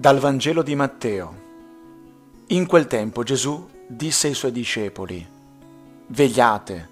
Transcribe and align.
Dal 0.00 0.20
Vangelo 0.20 0.62
di 0.62 0.76
Matteo. 0.76 1.34
In 2.46 2.66
quel 2.66 2.86
tempo 2.86 3.24
Gesù 3.24 3.68
disse 3.88 4.28
ai 4.28 4.34
suoi 4.34 4.52
discepoli, 4.52 5.26
Vegliate, 6.06 6.88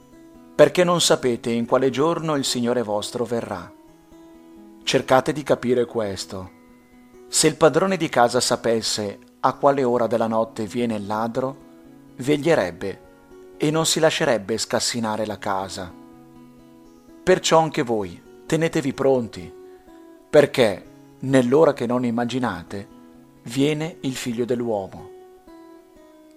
perché 0.52 0.82
non 0.82 1.00
sapete 1.00 1.50
in 1.50 1.66
quale 1.66 1.90
giorno 1.90 2.34
il 2.34 2.44
Signore 2.44 2.82
vostro 2.82 3.24
verrà. 3.24 3.72
Cercate 4.82 5.32
di 5.32 5.44
capire 5.44 5.84
questo. 5.84 6.50
Se 7.28 7.46
il 7.46 7.54
padrone 7.54 7.96
di 7.96 8.08
casa 8.08 8.40
sapesse 8.40 9.20
a 9.38 9.52
quale 9.52 9.84
ora 9.84 10.08
della 10.08 10.26
notte 10.26 10.66
viene 10.66 10.96
il 10.96 11.06
ladro, 11.06 11.56
veglierebbe 12.16 13.02
e 13.56 13.70
non 13.70 13.86
si 13.86 14.00
lascerebbe 14.00 14.58
scassinare 14.58 15.26
la 15.26 15.38
casa. 15.38 15.92
Perciò 17.22 17.60
anche 17.60 17.82
voi 17.82 18.20
tenetevi 18.46 18.92
pronti, 18.92 19.54
perché 20.28 20.84
nell'ora 21.20 21.72
che 21.72 21.86
non 21.86 22.04
immaginate, 22.04 22.94
viene 23.46 23.96
il 24.00 24.14
figlio 24.14 24.44
dell'uomo. 24.44 25.10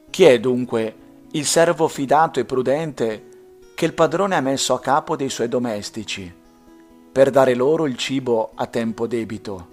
Chi 0.10 0.24
è 0.24 0.40
dunque 0.40 0.96
il 1.32 1.46
servo 1.46 1.88
fidato 1.88 2.40
e 2.40 2.46
prudente 2.46 3.28
che 3.76 3.86
il 3.86 3.94
padrone 3.94 4.36
ha 4.36 4.42
messo 4.42 4.74
a 4.74 4.80
capo 4.80 5.16
dei 5.16 5.30
suoi 5.30 5.48
domestici, 5.48 6.32
per 7.12 7.30
dare 7.30 7.56
loro 7.56 7.86
il 7.86 7.96
cibo 7.98 8.52
a 8.56 8.66
tempo 8.68 9.08
debito? 9.08 9.68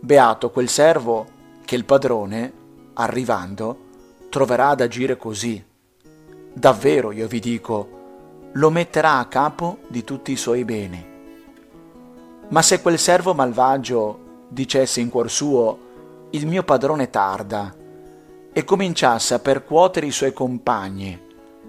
Beato 0.00 0.50
quel 0.50 0.68
servo 0.68 1.26
che 1.64 1.74
il 1.74 1.84
padrone, 1.84 2.52
arrivando, 2.94 3.78
troverà 4.28 4.68
ad 4.68 4.82
agire 4.82 5.16
così. 5.16 5.62
Davvero, 6.52 7.10
io 7.10 7.26
vi 7.26 7.40
dico, 7.40 8.02
lo 8.52 8.70
metterà 8.70 9.18
a 9.18 9.26
capo 9.26 9.78
di 9.88 10.04
tutti 10.04 10.32
i 10.32 10.36
suoi 10.36 10.64
beni. 10.64 11.12
Ma 12.48 12.62
se 12.62 12.80
quel 12.82 12.98
servo 12.98 13.34
malvagio 13.34 14.46
dicesse 14.48 15.00
in 15.00 15.08
cuor 15.08 15.30
suo, 15.30 15.78
il 16.34 16.48
mio 16.48 16.64
padrone 16.64 17.10
tarda, 17.10 17.74
e 18.52 18.64
cominciasse 18.64 19.34
a 19.34 19.38
percuotere 19.38 20.06
i 20.06 20.10
suoi 20.10 20.32
compagni 20.32 21.20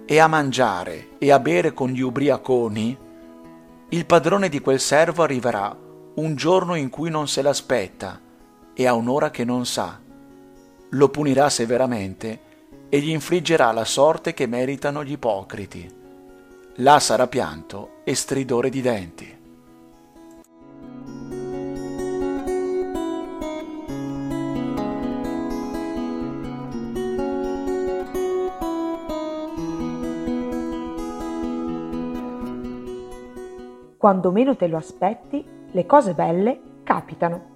e 0.04 0.18
a 0.18 0.26
mangiare 0.26 1.10
e 1.18 1.30
a 1.30 1.38
bere 1.38 1.72
con 1.72 1.90
gli 1.90 2.00
ubriaconi, 2.00 2.98
il 3.90 4.06
padrone 4.06 4.48
di 4.48 4.60
quel 4.60 4.80
servo 4.80 5.22
arriverà 5.22 5.76
un 6.16 6.34
giorno 6.34 6.74
in 6.74 6.90
cui 6.90 7.10
non 7.10 7.28
se 7.28 7.42
l'aspetta 7.42 8.20
e 8.74 8.86
a 8.86 8.94
un'ora 8.94 9.30
che 9.30 9.44
non 9.44 9.66
sa. 9.66 10.00
Lo 10.90 11.08
punirà 11.10 11.48
severamente 11.48 12.40
e 12.88 12.98
gli 13.00 13.10
infliggerà 13.10 13.70
la 13.70 13.84
sorte 13.84 14.34
che 14.34 14.46
meritano 14.46 15.04
gli 15.04 15.12
ipocriti. 15.12 15.88
Là 16.76 16.98
sarà 16.98 17.28
pianto 17.28 18.00
e 18.04 18.16
stridore 18.16 18.68
di 18.68 18.80
denti. 18.80 19.35
Quando 33.96 34.30
meno 34.30 34.54
te 34.56 34.66
lo 34.68 34.76
aspetti, 34.76 35.42
le 35.70 35.86
cose 35.86 36.12
belle 36.12 36.60
capitano. 36.82 37.54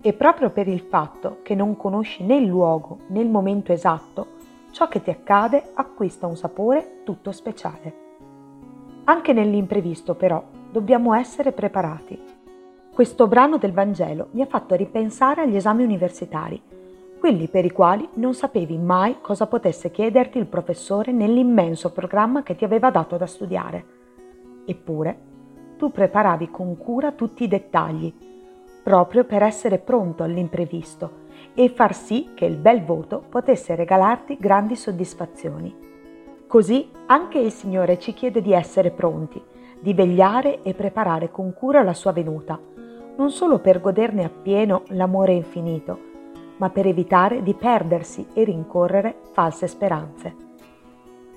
E 0.00 0.12
proprio 0.12 0.50
per 0.50 0.68
il 0.68 0.80
fatto 0.80 1.38
che 1.42 1.56
non 1.56 1.76
conosci 1.76 2.22
né 2.22 2.36
il 2.36 2.46
luogo 2.46 2.98
né 3.08 3.20
il 3.20 3.28
momento 3.28 3.72
esatto, 3.72 4.34
ciò 4.70 4.86
che 4.86 5.02
ti 5.02 5.10
accade 5.10 5.72
acquista 5.74 6.26
un 6.26 6.36
sapore 6.36 7.00
tutto 7.02 7.32
speciale. 7.32 7.94
Anche 9.04 9.32
nell'imprevisto, 9.32 10.14
però, 10.14 10.40
dobbiamo 10.70 11.14
essere 11.14 11.50
preparati. 11.50 12.16
Questo 12.94 13.26
brano 13.26 13.58
del 13.58 13.72
Vangelo 13.72 14.28
mi 14.32 14.42
ha 14.42 14.46
fatto 14.46 14.76
ripensare 14.76 15.42
agli 15.42 15.56
esami 15.56 15.82
universitari, 15.82 16.62
quelli 17.18 17.48
per 17.48 17.64
i 17.64 17.72
quali 17.72 18.08
non 18.14 18.34
sapevi 18.34 18.78
mai 18.78 19.16
cosa 19.20 19.48
potesse 19.48 19.90
chiederti 19.90 20.38
il 20.38 20.46
professore 20.46 21.10
nell'immenso 21.10 21.90
programma 21.90 22.44
che 22.44 22.54
ti 22.54 22.64
aveva 22.64 22.90
dato 22.90 23.16
da 23.16 23.26
studiare. 23.26 23.84
Eppure, 24.64 25.34
tu 25.76 25.90
preparavi 25.90 26.50
con 26.50 26.76
cura 26.76 27.12
tutti 27.12 27.44
i 27.44 27.48
dettagli, 27.48 28.12
proprio 28.82 29.24
per 29.24 29.42
essere 29.42 29.78
pronto 29.78 30.22
all'imprevisto 30.22 31.24
e 31.54 31.68
far 31.68 31.94
sì 31.94 32.30
che 32.34 32.44
il 32.44 32.56
bel 32.56 32.82
voto 32.84 33.22
potesse 33.28 33.74
regalarti 33.74 34.36
grandi 34.38 34.76
soddisfazioni. 34.76 35.74
Così 36.46 36.90
anche 37.06 37.38
il 37.38 37.50
Signore 37.50 37.98
ci 37.98 38.14
chiede 38.14 38.40
di 38.40 38.52
essere 38.52 38.90
pronti, 38.90 39.42
di 39.80 39.92
vegliare 39.92 40.62
e 40.62 40.74
preparare 40.74 41.30
con 41.30 41.52
cura 41.52 41.82
la 41.82 41.94
sua 41.94 42.12
venuta, 42.12 42.58
non 43.16 43.30
solo 43.30 43.58
per 43.58 43.80
goderne 43.80 44.24
appieno 44.24 44.82
l'amore 44.88 45.32
infinito, 45.32 45.98
ma 46.58 46.70
per 46.70 46.86
evitare 46.86 47.42
di 47.42 47.54
perdersi 47.54 48.28
e 48.32 48.44
rincorrere 48.44 49.16
false 49.32 49.66
speranze. 49.66 50.34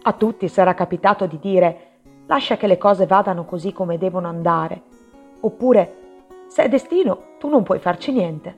A 0.03 0.13
tutti 0.13 0.47
sarà 0.47 0.73
capitato 0.73 1.25
di 1.25 1.39
dire 1.39 1.98
lascia 2.29 2.57
che 2.57 2.67
le 2.67 2.77
cose 2.77 3.07
vadano 3.07 3.43
così 3.43 3.73
come 3.73 3.97
devono 3.97 4.27
andare. 4.27 4.81
Oppure, 5.41 5.95
se 6.47 6.63
è 6.63 6.69
destino, 6.69 7.37
tu 7.39 7.49
non 7.49 7.63
puoi 7.63 7.79
farci 7.79 8.11
niente. 8.11 8.55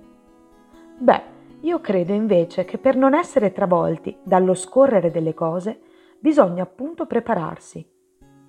Beh, 0.98 1.22
io 1.62 1.80
credo 1.80 2.12
invece 2.12 2.66
che 2.66 2.78
per 2.78 2.98
non 2.98 3.14
essere 3.14 3.54
travolti 3.54 4.18
dallo 4.24 4.56
scorrere 4.56 5.09
delle 5.09 5.34
cose, 5.34 5.80
bisogna 6.20 6.64
appunto 6.64 7.06
prepararsi. 7.06 7.88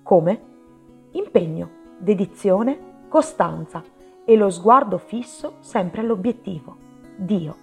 Come? 0.03 0.41
Impegno, 1.11 1.69
dedizione, 1.97 3.05
costanza 3.07 3.81
e 4.25 4.35
lo 4.35 4.49
sguardo 4.49 4.97
fisso 4.97 5.55
sempre 5.59 6.01
all'obiettivo, 6.01 6.75
Dio. 7.15 7.55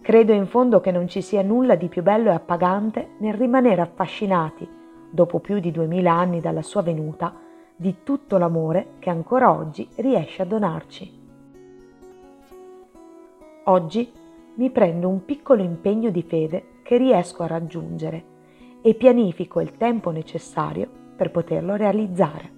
Credo 0.00 0.32
in 0.32 0.46
fondo 0.46 0.78
che 0.78 0.92
non 0.92 1.08
ci 1.08 1.22
sia 1.22 1.42
nulla 1.42 1.74
di 1.74 1.88
più 1.88 2.02
bello 2.04 2.30
e 2.30 2.34
appagante 2.34 3.14
nel 3.18 3.34
rimanere 3.34 3.80
affascinati 3.80 4.76
dopo 5.10 5.38
più 5.38 5.58
di 5.60 5.70
duemila 5.70 6.12
anni 6.12 6.40
dalla 6.40 6.62
sua 6.62 6.82
venuta, 6.82 7.34
di 7.74 7.96
tutto 8.02 8.38
l'amore 8.38 8.94
che 8.98 9.10
ancora 9.10 9.52
oggi 9.52 9.88
riesce 9.96 10.42
a 10.42 10.44
donarci. 10.44 11.16
Oggi 13.64 14.12
mi 14.54 14.70
prendo 14.70 15.08
un 15.08 15.24
piccolo 15.24 15.62
impegno 15.62 16.10
di 16.10 16.22
fede 16.22 16.80
che 16.82 16.96
riesco 16.96 17.42
a 17.42 17.46
raggiungere 17.46 18.24
e 18.82 18.94
pianifico 18.94 19.60
il 19.60 19.76
tempo 19.76 20.10
necessario 20.10 20.88
per 21.16 21.30
poterlo 21.30 21.76
realizzare. 21.76 22.57